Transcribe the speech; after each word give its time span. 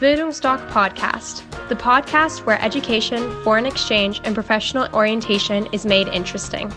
Bildungsdoc 0.00 0.64
Podcast, 0.68 1.42
the 1.68 1.74
podcast 1.74 2.46
where 2.46 2.62
education, 2.62 3.18
foreign 3.42 3.66
exchange, 3.66 4.20
and 4.22 4.32
professional 4.32 4.86
orientation 4.94 5.66
is 5.72 5.84
made 5.84 6.06
interesting. 6.06 6.72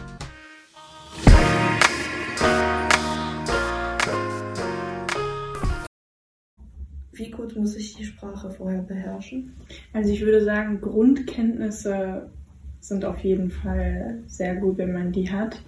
Wie 7.11 7.29
gut 7.29 7.55
muss 7.55 7.75
ich 7.75 7.93
die 7.93 8.05
Sprache 8.05 8.49
vorher 8.49 8.81
beherrschen? 8.81 9.55
Also 9.93 10.11
ich 10.11 10.21
würde 10.21 10.43
sagen, 10.43 10.81
Grundkenntnisse 10.81 12.27
sind 12.79 13.05
auf 13.05 13.19
jeden 13.19 13.51
Fall 13.51 14.23
sehr 14.25 14.55
gut, 14.55 14.79
wenn 14.79 14.93
man 14.93 15.11
die 15.11 15.31
hat. 15.31 15.61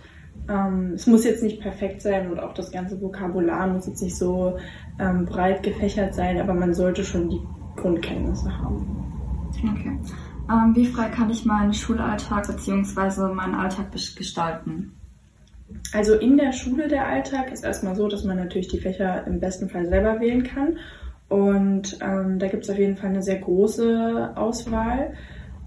Ähm, 0.49 0.93
es 0.95 1.07
muss 1.07 1.23
jetzt 1.23 1.43
nicht 1.43 1.61
perfekt 1.61 2.01
sein 2.01 2.29
und 2.29 2.39
auch 2.39 2.53
das 2.53 2.71
ganze 2.71 3.01
Vokabular 3.01 3.67
muss 3.67 3.87
jetzt 3.87 4.01
nicht 4.01 4.17
so 4.17 4.57
ähm, 4.99 5.25
breit 5.25 5.63
gefächert 5.63 6.13
sein, 6.13 6.39
aber 6.39 6.53
man 6.53 6.73
sollte 6.73 7.03
schon 7.03 7.29
die 7.29 7.41
Grundkenntnisse 7.75 8.55
haben. 8.57 9.03
Okay. 9.57 9.97
Ähm, 10.49 10.75
wie 10.75 10.85
frei 10.85 11.09
kann 11.09 11.29
ich 11.29 11.45
meinen 11.45 11.73
Schulalltag 11.73 12.47
bzw. 12.47 13.33
meinen 13.33 13.55
Alltag 13.55 13.91
gestalten? 13.91 14.93
Also 15.93 16.15
in 16.15 16.37
der 16.37 16.51
Schule 16.51 16.87
der 16.87 17.07
Alltag 17.07 17.51
ist 17.51 17.63
erstmal 17.63 17.95
so, 17.95 18.07
dass 18.07 18.23
man 18.23 18.37
natürlich 18.37 18.67
die 18.67 18.79
Fächer 18.79 19.25
im 19.25 19.39
besten 19.39 19.69
Fall 19.69 19.87
selber 19.87 20.19
wählen 20.19 20.43
kann. 20.43 20.77
Und 21.29 21.97
ähm, 22.01 22.37
da 22.39 22.47
gibt 22.47 22.63
es 22.63 22.69
auf 22.69 22.77
jeden 22.77 22.97
Fall 22.97 23.09
eine 23.09 23.23
sehr 23.23 23.39
große 23.39 24.33
Auswahl. 24.35 25.13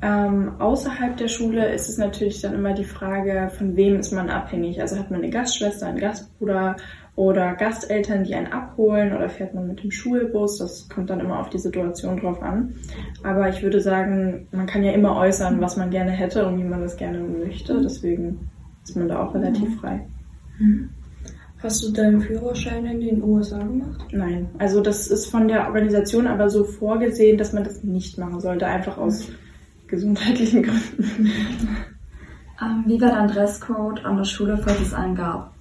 Ähm, 0.03 0.53
außerhalb 0.59 1.17
der 1.17 1.29
Schule 1.29 1.73
ist 1.73 1.89
es 1.89 1.97
natürlich 1.97 2.43
dann 2.43 2.55
immer 2.55 2.75
die 2.75 2.85
Frage, 2.85 3.51
von 3.57 3.77
wem 3.77 3.99
ist 3.99 4.13
man 4.13 4.29
abhängig. 4.29 4.81
Also 4.81 4.99
hat 4.99 5.11
man 5.11 5.23
eine 5.23 5.31
Gastschwester, 5.31 5.87
einen 5.87 5.99
Gastbruder 5.99 6.77
oder 7.15 7.55
Gasteltern, 7.55 8.25
die 8.25 8.35
einen 8.35 8.53
abholen 8.53 9.17
oder 9.17 9.31
fährt 9.31 9.55
man 9.55 9.69
mit 9.69 9.83
dem 9.83 9.91
Schulbus. 9.91 10.59
Das 10.59 10.89
kommt 10.91 11.09
dann 11.09 11.21
immer 11.21 11.41
auf 11.41 11.49
die 11.49 11.59
Situation 11.59 12.21
drauf 12.21 12.43
an. 12.43 12.75
Aber 13.23 13.49
ich 13.49 13.63
würde 13.63 13.81
sagen, 13.81 14.47
man 14.53 14.67
kann 14.67 14.85
ja 14.85 14.93
immer 14.93 15.17
äußern, 15.17 15.61
was 15.63 15.79
man 15.79 15.91
gerne 15.91 16.11
hätte 16.11 16.47
und 16.47 16.59
wie 16.59 16.65
man 16.65 16.83
das 16.83 16.97
gerne 16.97 17.21
möchte. 17.21 17.81
Deswegen 17.81 18.51
ist 18.85 18.97
man 18.97 19.09
da 19.09 19.25
auch 19.25 19.35
relativ 19.35 19.71
mhm. 19.71 19.79
frei. 19.79 20.07
Mhm. 20.59 20.91
Hast 21.63 21.83
du 21.83 21.91
deinen 21.91 22.21
Führerschein 22.21 22.85
in 22.85 23.01
den 23.01 23.23
USA 23.23 23.59
gemacht? 23.59 24.07
Nein, 24.13 24.51
also 24.59 24.83
das 24.83 25.09
ist 25.09 25.27
von 25.27 25.49
der 25.49 25.67
Organisation 25.67 26.27
aber 26.27 26.51
so 26.51 26.65
vorgesehen, 26.65 27.39
dass 27.39 27.55
man 27.55 27.65
das 27.65 27.83
nicht 27.83 28.19
machen 28.19 28.41
sollte, 28.41 28.67
einfach 28.67 28.99
aus 28.99 29.27
gesundheitlichen 29.89 30.63
Gründen. 30.63 31.31
Ähm, 32.61 32.85
wie 32.87 33.01
war 33.01 33.11
dein 33.11 33.29
Dresscode 33.29 34.05
an 34.05 34.17
der 34.17 34.25
Schule, 34.25 34.59
falls 34.59 34.81
es 34.81 34.95
einen 34.95 35.15
gab? 35.15 35.53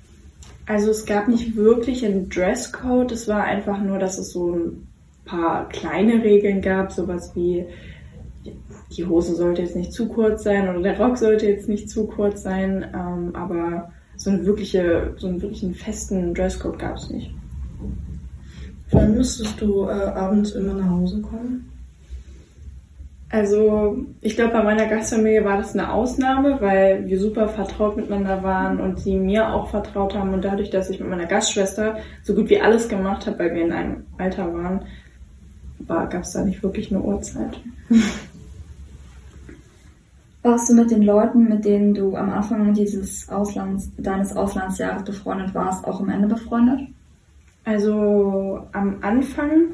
Also 0.65 0.91
es 0.91 1.05
gab 1.05 1.27
nicht 1.27 1.55
wirklich 1.55 2.05
einen 2.05 2.29
Dresscode, 2.29 3.11
es 3.11 3.27
war 3.27 3.43
einfach 3.43 3.79
nur, 3.81 3.99
dass 3.99 4.17
es 4.17 4.31
so 4.31 4.55
ein 4.55 4.87
paar 5.25 5.69
kleine 5.69 6.23
Regeln 6.23 6.61
gab, 6.61 6.91
sowas 6.91 7.35
wie 7.35 7.65
die 8.95 9.05
Hose 9.05 9.35
sollte 9.35 9.63
jetzt 9.63 9.75
nicht 9.75 9.91
zu 9.91 10.07
kurz 10.07 10.43
sein 10.43 10.69
oder 10.69 10.81
der 10.81 10.99
Rock 10.99 11.17
sollte 11.17 11.47
jetzt 11.47 11.67
nicht 11.67 11.89
zu 11.89 12.05
kurz 12.05 12.43
sein, 12.43 12.85
ähm, 12.93 13.35
aber 13.35 13.91
so, 14.15 14.29
eine 14.29 14.45
wirkliche, 14.45 15.13
so 15.17 15.27
einen 15.27 15.41
wirklichen 15.41 15.75
festen 15.75 16.33
Dresscode 16.33 16.79
gab 16.79 16.95
es 16.95 17.09
nicht. 17.09 17.31
Wann 18.91 19.15
müsstest 19.15 19.59
du 19.59 19.83
äh, 19.83 19.91
abends 19.91 20.51
immer 20.51 20.73
nach 20.73 20.89
Hause 20.89 21.21
kommen? 21.21 21.69
Also 23.35 23.97
ich 24.21 24.37
glaube, 24.37 24.53
bei 24.53 24.63
meiner 24.63 24.85
Gastfamilie 24.85 25.43
war 25.43 25.57
das 25.57 25.73
eine 25.73 25.91
Ausnahme, 25.91 26.61
weil 26.61 27.05
wir 27.05 27.19
super 27.19 27.49
vertraut 27.49 27.97
miteinander 27.97 28.43
waren 28.43 28.79
und 28.79 29.01
sie 29.01 29.17
mir 29.17 29.53
auch 29.53 29.67
vertraut 29.71 30.15
haben. 30.15 30.33
Und 30.33 30.45
dadurch, 30.45 30.69
dass 30.69 30.89
ich 30.89 31.01
mit 31.01 31.09
meiner 31.09 31.25
Gastschwester 31.25 31.97
so 32.23 32.33
gut 32.33 32.49
wie 32.49 32.61
alles 32.61 32.87
gemacht 32.87 33.27
habe, 33.27 33.39
weil 33.39 33.53
wir 33.53 33.65
in 33.65 33.73
einem 33.73 34.05
Alter 34.17 34.53
waren, 34.53 34.85
gab 35.85 36.21
es 36.21 36.31
da 36.31 36.45
nicht 36.45 36.63
wirklich 36.63 36.89
eine 36.91 37.01
Uhrzeit. 37.01 37.59
Warst 40.41 40.69
du 40.69 40.73
mit 40.75 40.89
den 40.89 41.01
Leuten, 41.01 41.49
mit 41.49 41.65
denen 41.65 41.93
du 41.93 42.15
am 42.15 42.29
Anfang 42.29 42.73
dieses 42.73 43.27
Auslands, 43.27 43.91
deines 43.97 44.33
Auslandsjahres 44.33 45.03
befreundet 45.03 45.53
warst, 45.53 45.83
auch 45.83 45.99
am 45.99 46.07
Ende 46.07 46.29
befreundet? 46.29 46.87
Also 47.65 48.61
am 48.71 48.99
Anfang 49.01 49.71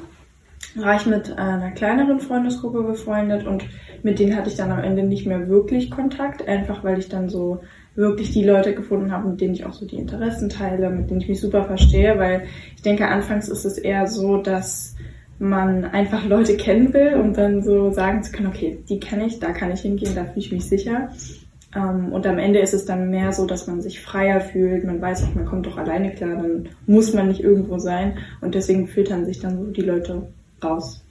war 0.75 0.95
ich 0.95 1.05
mit 1.05 1.37
einer 1.37 1.71
kleineren 1.71 2.19
Freundesgruppe 2.19 2.83
befreundet 2.83 3.45
und 3.45 3.65
mit 4.03 4.19
denen 4.19 4.35
hatte 4.35 4.49
ich 4.49 4.55
dann 4.55 4.71
am 4.71 4.83
Ende 4.83 5.03
nicht 5.03 5.27
mehr 5.27 5.47
wirklich 5.47 5.91
Kontakt, 5.91 6.47
einfach 6.47 6.83
weil 6.83 6.99
ich 6.99 7.09
dann 7.09 7.29
so 7.29 7.61
wirklich 7.95 8.31
die 8.31 8.43
Leute 8.43 8.73
gefunden 8.73 9.11
habe, 9.11 9.29
mit 9.29 9.41
denen 9.41 9.53
ich 9.53 9.65
auch 9.65 9.73
so 9.73 9.85
die 9.85 9.97
Interessen 9.97 10.49
teile, 10.49 10.89
mit 10.89 11.09
denen 11.09 11.21
ich 11.21 11.27
mich 11.27 11.41
super 11.41 11.65
verstehe, 11.65 12.17
weil 12.17 12.43
ich 12.75 12.81
denke, 12.81 13.07
anfangs 13.07 13.49
ist 13.49 13.65
es 13.65 13.77
eher 13.77 14.07
so, 14.07 14.37
dass 14.37 14.95
man 15.39 15.85
einfach 15.85 16.25
Leute 16.25 16.55
kennen 16.55 16.93
will 16.93 17.15
und 17.15 17.37
dann 17.37 17.63
so 17.63 17.91
sagen 17.91 18.23
zu 18.23 18.31
können, 18.31 18.47
okay, 18.47 18.77
die 18.87 18.99
kenne 18.99 19.25
ich, 19.25 19.39
da 19.39 19.51
kann 19.51 19.71
ich 19.71 19.81
hingehen, 19.81 20.15
da 20.15 20.23
fühle 20.23 20.37
ich 20.37 20.51
mich 20.51 20.65
sicher. 20.65 21.09
Ähm, 21.75 22.11
und 22.11 22.27
am 22.27 22.37
Ende 22.37 22.59
ist 22.59 22.73
es 22.73 22.85
dann 22.85 23.09
mehr 23.09 23.31
so, 23.31 23.45
dass 23.45 23.67
man 23.67 23.81
sich 23.81 24.01
freier 24.01 24.39
fühlt. 24.41 24.83
Man 24.83 25.01
weiß 25.01 25.23
auch, 25.23 25.33
man 25.33 25.45
kommt 25.45 25.65
doch 25.65 25.77
alleine 25.77 26.11
klar, 26.11 26.35
dann 26.35 26.69
muss 26.85 27.13
man 27.13 27.27
nicht 27.27 27.41
irgendwo 27.41 27.79
sein. 27.79 28.19
Und 28.41 28.55
deswegen 28.55 28.87
filtern 28.87 29.25
sich 29.25 29.39
dann 29.39 29.57
so 29.57 29.71
die 29.71 29.81
Leute 29.81 30.27
raus. 30.63 31.03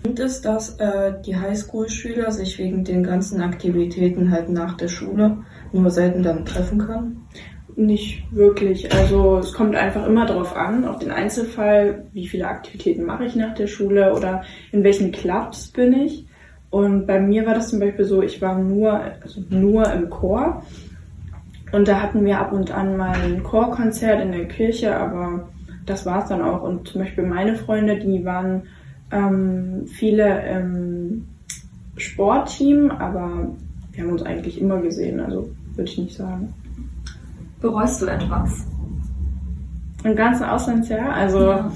Stimmt 0.00 0.20
es, 0.20 0.40
dass 0.40 0.78
äh, 0.78 1.12
die 1.26 1.36
Highschool-Schüler 1.36 2.30
sich 2.30 2.58
wegen 2.58 2.84
den 2.84 3.02
ganzen 3.02 3.40
Aktivitäten 3.42 4.30
halt 4.30 4.48
nach 4.48 4.76
der 4.76 4.88
Schule 4.88 5.38
nur 5.72 5.90
selten 5.90 6.22
dann 6.22 6.46
treffen 6.46 6.78
können? 6.78 7.26
Nicht 7.76 8.24
wirklich. 8.32 8.92
Also 8.92 9.38
es 9.38 9.52
kommt 9.52 9.76
einfach 9.76 10.06
immer 10.06 10.26
darauf 10.26 10.56
an, 10.56 10.84
auf 10.84 10.98
den 10.98 11.10
Einzelfall, 11.10 12.06
wie 12.12 12.26
viele 12.26 12.48
Aktivitäten 12.48 13.04
mache 13.04 13.24
ich 13.24 13.36
nach 13.36 13.54
der 13.54 13.66
Chorschule 13.66 14.14
oder 14.14 14.42
in 14.72 14.82
welchen 14.82 15.12
Clubs 15.12 15.68
bin 15.68 15.92
ich. 15.92 16.26
Und 16.70 17.06
bei 17.06 17.20
mir 17.20 17.46
war 17.46 17.54
das 17.54 17.68
zum 17.68 17.80
Beispiel 17.80 18.04
so, 18.04 18.22
ich 18.22 18.40
war 18.42 18.58
nur, 18.58 18.92
also 19.22 19.42
nur 19.48 19.90
im 19.92 20.10
Chor. 20.10 20.62
Und 21.72 21.88
da 21.88 22.00
hatten 22.00 22.24
wir 22.24 22.38
ab 22.38 22.52
und 22.52 22.70
an 22.70 22.96
mal 22.96 23.14
ein 23.14 23.42
Chorkonzert 23.42 24.22
in 24.22 24.32
der 24.32 24.48
Kirche, 24.48 24.96
aber 24.96 25.48
das 25.88 26.06
war 26.06 26.22
es 26.22 26.28
dann 26.28 26.42
auch. 26.42 26.62
Und 26.62 26.88
zum 26.88 27.02
Beispiel 27.02 27.24
meine 27.24 27.56
Freunde, 27.56 27.98
die 27.98 28.24
waren 28.24 28.62
ähm, 29.10 29.86
viele 29.86 30.48
im 30.48 31.26
Sportteam, 31.96 32.90
aber 32.90 33.48
wir 33.92 34.04
haben 34.04 34.12
uns 34.12 34.22
eigentlich 34.22 34.60
immer 34.60 34.80
gesehen, 34.80 35.20
also 35.20 35.50
würde 35.74 35.90
ich 35.90 35.98
nicht 35.98 36.16
sagen. 36.16 36.54
Bereust 37.60 38.02
du 38.02 38.06
etwas? 38.06 38.66
Im 40.04 40.14
ganzen 40.14 40.44
Auslandsjahr? 40.44 41.12
Also 41.12 41.40
ja. 41.40 41.72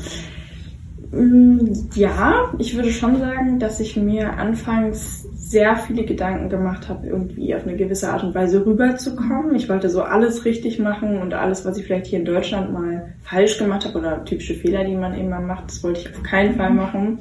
Mm, 1.12 1.74
ja, 1.94 2.52
ich 2.58 2.74
würde 2.74 2.90
schon 2.90 3.18
sagen, 3.18 3.58
dass 3.58 3.80
ich 3.80 3.96
mir 3.96 4.38
anfangs 4.38 5.28
sehr 5.34 5.76
viele 5.76 6.04
Gedanken 6.04 6.48
gemacht 6.48 6.88
habe, 6.88 7.06
irgendwie 7.06 7.54
auf 7.54 7.64
eine 7.66 7.76
gewisse 7.76 8.10
Art 8.10 8.24
und 8.24 8.34
Weise 8.34 8.64
rüberzukommen. 8.64 9.54
Ich 9.54 9.68
wollte 9.68 9.90
so 9.90 10.02
alles 10.02 10.46
richtig 10.46 10.78
machen 10.78 11.18
und 11.18 11.34
alles, 11.34 11.66
was 11.66 11.76
ich 11.76 11.84
vielleicht 11.84 12.06
hier 12.06 12.20
in 12.20 12.24
Deutschland 12.24 12.72
mal 12.72 13.12
falsch 13.22 13.58
gemacht 13.58 13.84
habe 13.84 13.98
oder 13.98 14.24
typische 14.24 14.54
Fehler, 14.54 14.84
die 14.84 14.96
man 14.96 15.14
eben 15.14 15.28
mal 15.28 15.42
macht, 15.42 15.66
das 15.66 15.84
wollte 15.84 16.00
ich 16.00 16.10
auf 16.10 16.22
keinen 16.22 16.56
Fall 16.56 16.72
machen. 16.72 17.18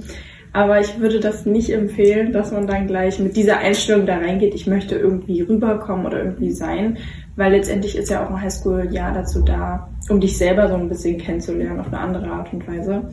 Aber 0.53 0.79
ich 0.79 0.99
würde 0.99 1.19
das 1.19 1.45
nicht 1.45 1.69
empfehlen, 1.69 2.31
dass 2.31 2.51
man 2.51 2.67
dann 2.67 2.87
gleich 2.87 3.19
mit 3.19 3.35
dieser 3.35 3.57
Einstellung 3.57 4.05
da 4.05 4.17
reingeht, 4.17 4.53
ich 4.53 4.67
möchte 4.67 4.95
irgendwie 4.95 5.41
rüberkommen 5.41 6.05
oder 6.05 6.23
irgendwie 6.23 6.51
sein, 6.51 6.97
weil 7.35 7.51
letztendlich 7.51 7.97
ist 7.97 8.09
ja 8.09 8.25
auch 8.25 8.29
ein 8.29 8.41
Highschool-Jahr 8.41 9.13
dazu 9.13 9.41
da, 9.41 9.89
um 10.09 10.19
dich 10.21 10.37
selber 10.37 10.69
so 10.69 10.75
ein 10.75 10.89
bisschen 10.89 11.17
kennenzulernen 11.17 11.79
auf 11.79 11.87
eine 11.87 11.99
andere 11.99 12.27
Art 12.27 12.53
und 12.53 12.65
Weise. 12.67 13.03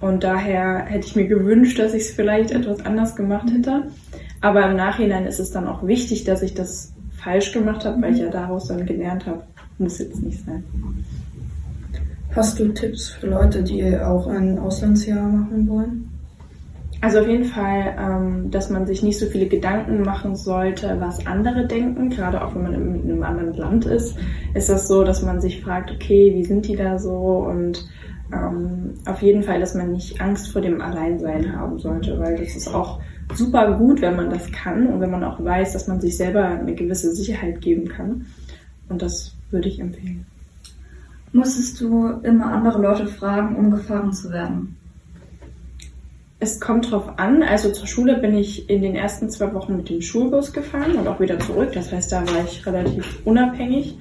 Und 0.00 0.22
daher 0.22 0.84
hätte 0.84 1.06
ich 1.06 1.16
mir 1.16 1.26
gewünscht, 1.26 1.78
dass 1.78 1.94
ich 1.94 2.02
es 2.02 2.10
vielleicht 2.12 2.52
etwas 2.52 2.84
anders 2.84 3.16
gemacht 3.16 3.50
hätte. 3.50 3.84
Aber 4.40 4.68
im 4.70 4.76
Nachhinein 4.76 5.26
ist 5.26 5.40
es 5.40 5.50
dann 5.50 5.66
auch 5.66 5.86
wichtig, 5.86 6.24
dass 6.24 6.42
ich 6.42 6.54
das 6.54 6.92
falsch 7.16 7.52
gemacht 7.52 7.84
habe, 7.84 8.00
weil 8.00 8.14
ich 8.14 8.20
ja 8.20 8.30
daraus 8.30 8.68
dann 8.68 8.86
gelernt 8.86 9.26
habe, 9.26 9.42
muss 9.78 9.98
jetzt 9.98 10.22
nicht 10.22 10.44
sein. 10.44 10.62
Hast 12.34 12.58
du 12.60 12.68
Tipps 12.68 13.08
für 13.10 13.26
Leute, 13.26 13.64
die 13.64 13.98
auch 13.98 14.28
ein 14.28 14.58
Auslandsjahr 14.58 15.26
machen 15.26 15.68
wollen? 15.68 16.08
Also 17.00 17.20
auf 17.20 17.28
jeden 17.28 17.44
Fall, 17.44 17.96
ähm, 17.98 18.50
dass 18.50 18.70
man 18.70 18.86
sich 18.86 19.02
nicht 19.02 19.18
so 19.18 19.26
viele 19.26 19.46
Gedanken 19.46 20.02
machen 20.02 20.34
sollte, 20.34 20.96
was 20.98 21.26
andere 21.26 21.66
denken. 21.66 22.10
Gerade 22.10 22.44
auch 22.44 22.54
wenn 22.54 22.62
man 22.62 22.74
in 22.74 23.10
einem 23.10 23.22
anderen 23.22 23.54
Land 23.54 23.86
ist, 23.86 24.16
ist 24.54 24.68
das 24.68 24.88
so, 24.88 25.04
dass 25.04 25.22
man 25.22 25.40
sich 25.40 25.60
fragt, 25.60 25.92
okay, 25.92 26.32
wie 26.34 26.44
sind 26.44 26.66
die 26.66 26.74
da 26.74 26.98
so? 26.98 27.46
Und 27.48 27.84
ähm, 28.32 28.94
auf 29.06 29.22
jeden 29.22 29.42
Fall, 29.42 29.60
dass 29.60 29.74
man 29.74 29.92
nicht 29.92 30.20
Angst 30.20 30.52
vor 30.52 30.60
dem 30.60 30.80
Alleinsein 30.80 31.56
haben 31.56 31.78
sollte, 31.78 32.18
weil 32.18 32.36
das 32.36 32.56
ist 32.56 32.68
auch 32.68 33.00
super 33.34 33.74
gut, 33.76 34.00
wenn 34.00 34.16
man 34.16 34.30
das 34.30 34.50
kann 34.52 34.86
und 34.86 35.00
wenn 35.00 35.10
man 35.10 35.24
auch 35.24 35.42
weiß, 35.42 35.72
dass 35.72 35.86
man 35.88 36.00
sich 36.00 36.16
selber 36.16 36.44
eine 36.44 36.74
gewisse 36.74 37.14
Sicherheit 37.14 37.60
geben 37.60 37.88
kann. 37.88 38.26
Und 38.88 39.02
das 39.02 39.34
würde 39.50 39.68
ich 39.68 39.80
empfehlen. 39.80 40.26
Musstest 41.32 41.80
du 41.80 42.08
immer 42.22 42.52
andere 42.52 42.80
Leute 42.80 43.06
fragen, 43.06 43.56
um 43.56 43.70
gefahren 43.70 44.12
zu 44.12 44.30
werden? 44.30 44.76
Es 46.40 46.60
kommt 46.60 46.90
drauf 46.90 47.18
an. 47.18 47.42
Also 47.42 47.70
zur 47.72 47.86
Schule 47.86 48.18
bin 48.18 48.36
ich 48.36 48.70
in 48.70 48.80
den 48.80 48.94
ersten 48.94 49.28
zwei 49.28 49.52
Wochen 49.54 49.76
mit 49.76 49.90
dem 49.90 50.00
Schulbus 50.00 50.52
gefahren 50.52 50.92
und 50.96 51.08
auch 51.08 51.20
wieder 51.20 51.38
zurück. 51.40 51.72
Das 51.74 51.92
heißt, 51.92 52.12
da 52.12 52.26
war 52.26 52.44
ich 52.44 52.64
relativ 52.64 53.20
unabhängig. 53.24 53.98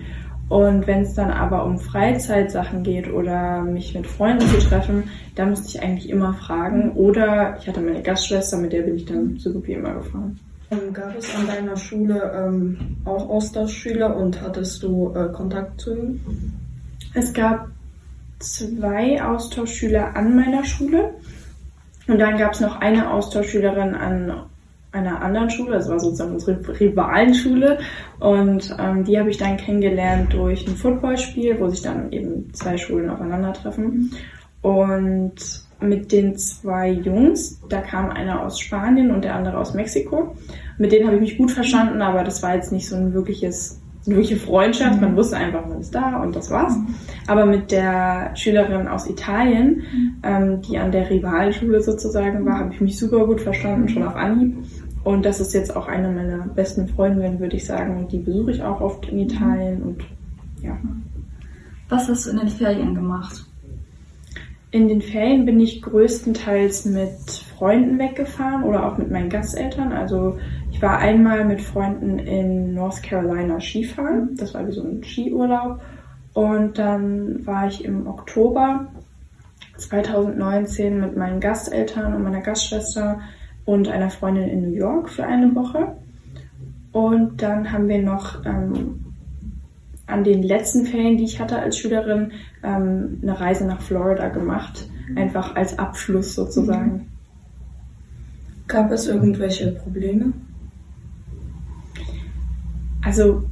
Und 0.49 0.87
wenn 0.87 1.01
es 1.01 1.13
dann 1.13 1.29
aber 1.29 1.65
um 1.65 1.77
Freizeitsachen 1.77 2.83
geht 2.83 3.11
oder 3.11 3.61
mich 3.61 3.93
mit 3.93 4.07
Freunden 4.07 4.47
zu 4.47 4.59
treffen, 4.59 5.09
da 5.35 5.45
musste 5.45 5.67
ich 5.67 5.83
eigentlich 5.83 6.09
immer 6.09 6.33
fragen. 6.33 6.91
Oder 6.93 7.57
ich 7.59 7.67
hatte 7.67 7.81
meine 7.81 8.01
Gastschwester, 8.01 8.57
mit 8.57 8.71
der 8.71 8.83
bin 8.83 8.95
ich 8.95 9.05
dann 9.05 9.37
so 9.37 9.51
gut 9.51 9.67
wie 9.67 9.73
immer 9.73 9.93
gefahren. 9.95 10.39
Ähm, 10.71 10.93
gab 10.93 11.17
es 11.17 11.33
an 11.35 11.47
deiner 11.47 11.75
Schule 11.75 12.31
ähm, 12.35 12.97
auch 13.05 13.29
Austauschschüler 13.29 14.15
und 14.15 14.41
hattest 14.41 14.83
du 14.83 15.13
äh, 15.15 15.31
Kontakt 15.33 15.81
zu 15.81 15.95
ihnen? 15.95 16.59
Es 17.13 17.33
gab 17.33 17.69
zwei 18.39 19.21
Austauschschüler 19.21 20.15
an 20.15 20.35
meiner 20.35 20.63
Schule 20.63 21.13
und 22.07 22.19
dann 22.19 22.37
gab 22.37 22.53
es 22.53 22.59
noch 22.59 22.79
eine 22.79 23.11
Austauschschülerin 23.11 23.95
an 23.95 24.45
einer 24.91 25.21
anderen 25.21 25.49
Schule, 25.49 25.71
das 25.71 25.89
war 25.89 25.99
sozusagen 25.99 26.33
unsere 26.33 26.79
Rivalenschule 26.79 27.79
und 28.19 28.75
ähm, 28.79 29.03
die 29.03 29.19
habe 29.19 29.29
ich 29.29 29.37
dann 29.37 29.57
kennengelernt 29.57 30.33
durch 30.33 30.67
ein 30.67 30.75
Footballspiel, 30.75 31.59
wo 31.59 31.69
sich 31.69 31.81
dann 31.81 32.11
eben 32.11 32.53
zwei 32.53 32.77
Schulen 32.77 33.09
aufeinandertreffen 33.09 34.11
und 34.61 35.35
mit 35.79 36.11
den 36.11 36.35
zwei 36.37 36.89
Jungs, 36.89 37.61
da 37.69 37.81
kam 37.81 38.09
einer 38.09 38.43
aus 38.43 38.59
Spanien 38.59 39.11
und 39.11 39.23
der 39.23 39.35
andere 39.35 39.57
aus 39.57 39.73
Mexiko. 39.73 40.35
Mit 40.77 40.91
denen 40.91 41.05
habe 41.05 41.17
ich 41.17 41.21
mich 41.21 41.37
gut 41.37 41.51
verstanden, 41.51 42.01
aber 42.01 42.23
das 42.23 42.41
war 42.41 42.55
jetzt 42.55 42.71
nicht 42.71 42.87
so 42.87 42.95
ein 42.95 43.13
wirkliches 43.13 43.79
wirkliche 44.07 44.37
Freundschaft. 44.37 45.01
Man 45.01 45.15
wusste 45.15 45.37
einfach, 45.37 45.65
man 45.67 45.79
ist 45.79 45.93
da 45.93 46.21
und 46.21 46.35
das 46.35 46.49
war's. 46.49 46.75
Aber 47.27 47.45
mit 47.45 47.71
der 47.71 48.35
Schülerin 48.35 48.87
aus 48.87 49.09
Italien, 49.09 49.83
ähm, 50.23 50.61
die 50.61 50.77
an 50.77 50.91
der 50.91 51.09
Rivalschule 51.09 51.81
sozusagen 51.81 52.45
war, 52.45 52.59
habe 52.59 52.73
ich 52.73 52.81
mich 52.81 52.97
super 52.97 53.25
gut 53.25 53.41
verstanden, 53.41 53.89
schon 53.89 54.03
auf 54.03 54.15
Anhieb. 54.15 54.57
Und 55.03 55.25
das 55.25 55.39
ist 55.39 55.53
jetzt 55.53 55.75
auch 55.75 55.87
eine 55.87 56.09
meiner 56.09 56.47
besten 56.47 56.87
Freundinnen, 56.87 57.39
würde 57.39 57.55
ich 57.55 57.65
sagen. 57.65 57.97
Und 57.97 58.11
die 58.11 58.17
besuche 58.17 58.51
ich 58.51 58.61
auch 58.63 58.81
oft 58.81 59.07
in 59.07 59.19
Italien 59.19 59.81
und 59.81 60.03
ja. 60.61 60.77
Was 61.89 62.09
hast 62.09 62.25
du 62.25 62.31
in 62.31 62.37
den 62.37 62.49
Ferien 62.49 62.93
gemacht? 62.93 63.45
In 64.71 64.89
den 64.89 65.01
Ferien 65.01 65.45
bin 65.45 65.61
ich 65.61 65.81
größtenteils 65.81 66.85
mit 66.85 67.17
Freunden 67.57 67.97
weggefahren 67.97 68.63
oder 68.63 68.85
auch 68.85 68.97
mit 68.97 69.09
meinen 69.09 69.29
Gasteltern. 69.29 69.93
Also 69.93 70.37
ich 70.77 70.83
war 70.83 70.99
einmal 70.99 71.43
mit 71.43 71.59
Freunden 71.59 72.19
in 72.19 72.75
North 72.75 73.01
Carolina 73.01 73.59
Skifahren. 73.59 74.35
Das 74.35 74.53
war 74.53 74.67
wie 74.67 74.71
so 74.71 74.83
ein 74.83 75.03
Skiurlaub. 75.03 75.81
Und 76.33 76.77
dann 76.77 77.47
war 77.47 77.65
ich 77.65 77.83
im 77.83 78.05
Oktober 78.05 78.85
2019 79.77 80.99
mit 80.99 81.17
meinen 81.17 81.39
Gasteltern 81.39 82.13
und 82.13 82.21
meiner 82.21 82.41
Gastschwester 82.41 83.21
und 83.65 83.87
einer 83.87 84.11
Freundin 84.11 84.49
in 84.49 84.61
New 84.61 84.75
York 84.75 85.09
für 85.09 85.25
eine 85.25 85.55
Woche. 85.55 85.95
Und 86.91 87.41
dann 87.41 87.71
haben 87.71 87.87
wir 87.87 88.03
noch 88.03 88.45
ähm, 88.45 89.03
an 90.05 90.23
den 90.23 90.43
letzten 90.43 90.85
Ferien, 90.85 91.17
die 91.17 91.23
ich 91.23 91.39
hatte 91.39 91.57
als 91.57 91.79
Schülerin, 91.79 92.33
ähm, 92.61 93.17
eine 93.23 93.39
Reise 93.39 93.65
nach 93.65 93.81
Florida 93.81 94.27
gemacht. 94.27 94.87
Einfach 95.15 95.55
als 95.55 95.79
Abschluss 95.79 96.35
sozusagen. 96.35 97.07
Gab 98.67 98.91
es 98.91 99.07
irgendwelche 99.07 99.71
Probleme? 99.71 100.33
Also 103.07 103.43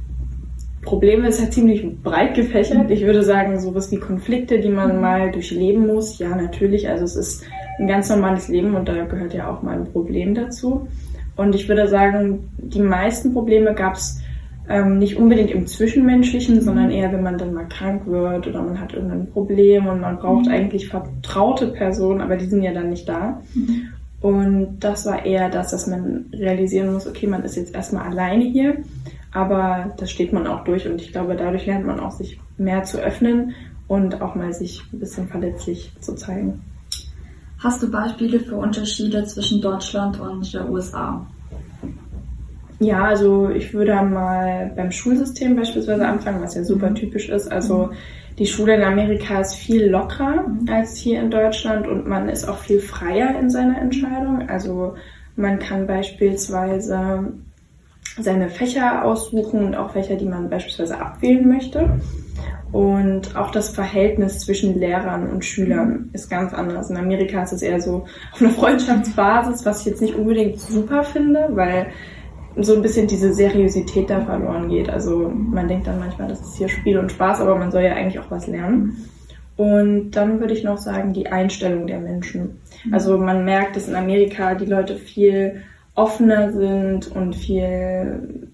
Probleme 0.82 1.28
ist 1.28 1.40
halt 1.40 1.54
ziemlich 1.54 1.82
breit 2.02 2.34
gefächert. 2.34 2.90
Ich 2.90 3.06
würde 3.06 3.22
sagen, 3.22 3.58
sowas 3.58 3.90
wie 3.90 3.96
Konflikte, 3.96 4.60
die 4.60 4.68
man 4.68 5.00
mal 5.00 5.32
durchleben 5.32 5.86
muss. 5.86 6.18
Ja, 6.18 6.36
natürlich. 6.36 6.90
Also 6.90 7.04
es 7.04 7.16
ist 7.16 7.44
ein 7.78 7.86
ganz 7.86 8.10
normales 8.10 8.48
Leben 8.48 8.74
und 8.74 8.86
da 8.86 9.04
gehört 9.06 9.32
ja 9.32 9.50
auch 9.50 9.62
mal 9.62 9.78
ein 9.78 9.86
Problem 9.86 10.34
dazu. 10.34 10.86
Und 11.36 11.54
ich 11.54 11.70
würde 11.70 11.88
sagen, 11.88 12.50
die 12.58 12.82
meisten 12.82 13.32
Probleme 13.32 13.72
gab 13.72 13.94
es 13.94 14.20
ähm, 14.68 14.98
nicht 14.98 15.16
unbedingt 15.16 15.50
im 15.50 15.66
Zwischenmenschlichen, 15.66 16.60
sondern 16.60 16.90
eher, 16.90 17.10
wenn 17.10 17.22
man 17.22 17.38
dann 17.38 17.54
mal 17.54 17.66
krank 17.66 18.02
wird 18.06 18.46
oder 18.46 18.62
man 18.62 18.78
hat 18.78 18.92
irgendein 18.92 19.30
Problem 19.30 19.86
und 19.86 20.02
man 20.02 20.18
braucht 20.18 20.46
mhm. 20.46 20.52
eigentlich 20.52 20.88
vertraute 20.88 21.68
Personen, 21.68 22.20
aber 22.20 22.36
die 22.36 22.46
sind 22.46 22.62
ja 22.62 22.74
dann 22.74 22.90
nicht 22.90 23.08
da. 23.08 23.40
Mhm. 23.54 23.88
Und 24.20 24.80
das 24.80 25.06
war 25.06 25.24
eher 25.24 25.48
das, 25.50 25.70
dass 25.70 25.86
man 25.86 26.26
realisieren 26.32 26.92
muss, 26.92 27.06
okay, 27.06 27.26
man 27.26 27.42
ist 27.44 27.56
jetzt 27.56 27.74
erstmal 27.74 28.08
alleine 28.08 28.44
hier, 28.44 28.76
aber 29.36 29.92
das 29.98 30.10
steht 30.10 30.32
man 30.32 30.46
auch 30.46 30.64
durch 30.64 30.88
und 30.88 31.00
ich 31.02 31.12
glaube, 31.12 31.36
dadurch 31.36 31.66
lernt 31.66 31.86
man 31.86 32.00
auch 32.00 32.10
sich 32.10 32.40
mehr 32.56 32.84
zu 32.84 32.98
öffnen 32.98 33.54
und 33.86 34.22
auch 34.22 34.34
mal 34.34 34.54
sich 34.54 34.82
ein 34.92 34.98
bisschen 34.98 35.28
verletzlich 35.28 35.92
zu 36.00 36.14
zeigen. 36.14 36.62
Hast 37.58 37.82
du 37.82 37.90
Beispiele 37.90 38.40
für 38.40 38.56
Unterschiede 38.56 39.24
zwischen 39.24 39.60
Deutschland 39.60 40.18
und 40.18 40.52
der 40.54 40.70
USA? 40.70 41.26
Ja, 42.78 43.04
also 43.04 43.50
ich 43.50 43.74
würde 43.74 43.94
mal 44.02 44.72
beim 44.74 44.90
Schulsystem 44.90 45.54
beispielsweise 45.54 46.08
anfangen, 46.08 46.42
was 46.42 46.54
ja 46.54 46.64
super 46.64 46.94
typisch 46.94 47.28
ist. 47.28 47.52
Also 47.52 47.90
die 48.38 48.46
Schule 48.46 48.76
in 48.76 48.84
Amerika 48.84 49.40
ist 49.40 49.54
viel 49.54 49.86
lockerer 49.86 50.48
mhm. 50.48 50.66
als 50.70 50.96
hier 50.96 51.20
in 51.20 51.30
Deutschland 51.30 51.86
und 51.86 52.08
man 52.08 52.30
ist 52.30 52.48
auch 52.48 52.58
viel 52.58 52.80
freier 52.80 53.38
in 53.38 53.50
seiner 53.50 53.78
Entscheidung. 53.78 54.48
Also 54.48 54.94
man 55.36 55.58
kann 55.58 55.86
beispielsweise 55.86 57.34
seine 58.18 58.48
Fächer 58.48 59.04
aussuchen 59.04 59.64
und 59.64 59.76
auch 59.76 59.92
Fächer, 59.92 60.16
die 60.16 60.26
man 60.26 60.48
beispielsweise 60.48 60.98
abwählen 60.98 61.46
möchte. 61.46 62.00
Und 62.72 63.36
auch 63.36 63.50
das 63.50 63.70
Verhältnis 63.70 64.40
zwischen 64.40 64.78
Lehrern 64.78 65.30
und 65.30 65.44
Schülern 65.44 66.10
ist 66.12 66.28
ganz 66.28 66.52
anders. 66.52 66.90
In 66.90 66.96
Amerika 66.96 67.42
ist 67.42 67.52
es 67.52 67.62
eher 67.62 67.80
so 67.80 68.04
auf 68.32 68.40
einer 68.40 68.50
Freundschaftsbasis, 68.58 69.64
was 69.64 69.80
ich 69.80 69.86
jetzt 69.86 70.02
nicht 70.02 70.14
unbedingt 70.14 70.58
super 70.58 71.04
finde, 71.04 71.48
weil 71.52 71.88
so 72.58 72.74
ein 72.74 72.82
bisschen 72.82 73.06
diese 73.06 73.34
Seriosität 73.34 74.10
da 74.10 74.20
verloren 74.20 74.68
geht. 74.68 74.88
Also 74.88 75.30
man 75.30 75.68
denkt 75.68 75.86
dann 75.86 75.98
manchmal, 75.98 76.28
das 76.28 76.40
ist 76.40 76.56
hier 76.56 76.68
Spiel 76.68 76.98
und 76.98 77.12
Spaß, 77.12 77.40
aber 77.40 77.56
man 77.56 77.70
soll 77.70 77.82
ja 77.82 77.92
eigentlich 77.92 78.18
auch 78.18 78.30
was 78.30 78.46
lernen. 78.46 79.08
Und 79.56 80.10
dann 80.10 80.40
würde 80.40 80.52
ich 80.52 80.64
noch 80.64 80.78
sagen, 80.78 81.12
die 81.12 81.28
Einstellung 81.28 81.86
der 81.86 82.00
Menschen. 82.00 82.60
Also 82.92 83.16
man 83.16 83.44
merkt, 83.44 83.76
dass 83.76 83.88
in 83.88 83.94
Amerika 83.94 84.54
die 84.54 84.66
Leute 84.66 84.96
viel 84.96 85.62
offener 85.96 86.52
sind 86.52 87.08
und 87.08 87.34
viel 87.34 88.48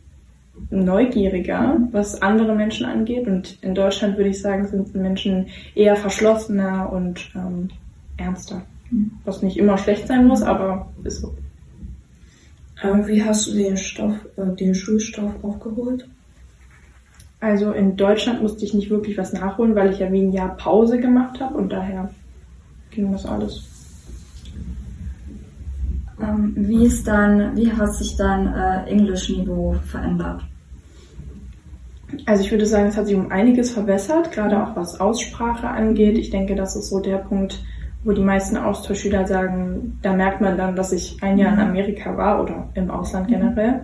neugieriger, 0.70 1.76
was 1.90 2.22
andere 2.22 2.54
Menschen 2.54 2.86
angeht. 2.86 3.26
Und 3.26 3.58
in 3.62 3.74
Deutschland 3.74 4.16
würde 4.16 4.30
ich 4.30 4.40
sagen, 4.40 4.66
sind 4.66 4.94
Menschen 4.94 5.48
eher 5.74 5.96
verschlossener 5.96 6.90
und 6.90 7.30
ähm, 7.34 7.68
ernster. 8.16 8.62
Was 9.24 9.42
nicht 9.42 9.56
immer 9.56 9.78
schlecht 9.78 10.06
sein 10.06 10.26
muss, 10.26 10.42
aber 10.42 10.88
ist 11.04 11.20
so. 11.20 11.34
Ähm, 12.82 13.06
wie 13.06 13.22
hast 13.22 13.46
du 13.46 13.54
den 13.54 13.76
Stoff, 13.76 14.14
äh, 14.36 14.54
den 14.56 14.74
Schulstoff 14.74 15.32
aufgeholt? 15.42 16.08
Also 17.40 17.72
in 17.72 17.96
Deutschland 17.96 18.42
musste 18.42 18.64
ich 18.64 18.74
nicht 18.74 18.90
wirklich 18.90 19.18
was 19.18 19.32
nachholen, 19.32 19.74
weil 19.74 19.92
ich 19.92 19.98
ja 19.98 20.12
wie 20.12 20.22
ein 20.22 20.32
Jahr 20.32 20.56
Pause 20.56 21.00
gemacht 21.00 21.40
habe 21.40 21.56
und 21.56 21.72
daher 21.72 22.10
ging 22.90 23.10
das 23.10 23.26
alles. 23.26 23.71
Ähm, 26.22 26.52
wie 26.56 26.86
ist 26.86 27.06
dann, 27.06 27.56
wie 27.56 27.72
hat 27.72 27.94
sich 27.94 28.17
dein 28.17 28.52
äh, 28.55 28.84
Englischniveau 28.86 29.76
verändert? 29.84 30.43
Also 32.26 32.44
ich 32.44 32.50
würde 32.50 32.67
sagen, 32.67 32.88
es 32.88 32.96
hat 32.96 33.06
sich 33.06 33.17
um 33.17 33.31
einiges 33.31 33.72
verbessert, 33.72 34.32
gerade 34.32 34.62
auch 34.62 34.76
was 34.76 35.00
Aussprache 35.00 35.69
angeht. 35.69 36.19
Ich 36.19 36.31
denke, 36.31 36.55
das 36.55 36.76
ist 36.76 36.91
so 36.91 37.00
der 37.00 37.19
Punkt, 37.19 37.62
wo 38.05 38.12
die 38.12 38.22
meisten 38.22 38.56
Austauschschüler 38.56 39.26
sagen, 39.26 39.98
da 40.02 40.12
merkt 40.12 40.41
man 40.41 40.56
dann, 40.56 40.76
dass 40.76 40.93
ich 40.93 41.22
ein 41.22 41.38
Jahr 41.38 41.52
in 41.52 41.60
mhm. 41.60 41.70
Amerika 41.70 42.17
war 42.17 42.43
oder 42.43 42.69
im 42.74 42.91
Ausland 42.91 43.29
mhm. 43.29 43.32
generell. 43.32 43.81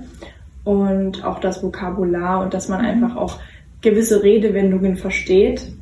Und 0.65 1.25
auch 1.25 1.39
das 1.39 1.63
Vokabular 1.63 2.43
und 2.43 2.53
dass 2.53 2.69
man 2.69 2.81
mhm. 2.81 2.87
einfach 2.87 3.17
auch 3.17 3.39
gewisse 3.81 4.23
Redewendungen 4.23 4.97
versteht, 4.97 5.73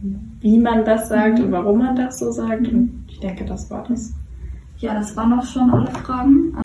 wie 0.40 0.58
man 0.58 0.84
das 0.84 1.08
sagt 1.08 1.40
und 1.40 1.50
warum 1.50 1.78
man 1.78 1.96
das 1.96 2.18
so 2.18 2.30
sagt. 2.30 2.68
Und 2.68 3.06
ich 3.08 3.20
denke, 3.20 3.44
das 3.44 3.70
war 3.70 3.84
das. 3.88 4.12
Ja, 4.78 4.94
das 4.94 5.16
waren 5.16 5.32
auch 5.38 5.44
schon 5.44 5.70
alle 5.70 5.90
Fragen. 5.90 6.56